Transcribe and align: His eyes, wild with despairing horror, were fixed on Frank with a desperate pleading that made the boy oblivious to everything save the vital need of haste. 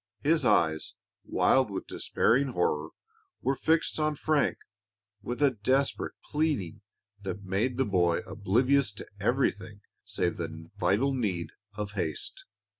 His 0.23 0.43
eyes, 0.45 0.95
wild 1.23 1.69
with 1.69 1.85
despairing 1.85 2.53
horror, 2.53 2.89
were 3.43 3.53
fixed 3.55 3.99
on 3.99 4.15
Frank 4.15 4.57
with 5.21 5.43
a 5.43 5.51
desperate 5.51 6.15
pleading 6.31 6.81
that 7.21 7.43
made 7.43 7.77
the 7.77 7.85
boy 7.85 8.21
oblivious 8.25 8.91
to 8.93 9.05
everything 9.19 9.81
save 10.03 10.37
the 10.37 10.71
vital 10.79 11.13
need 11.13 11.51
of 11.75 11.91
haste. 11.91 12.45